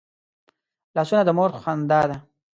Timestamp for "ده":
2.09-2.15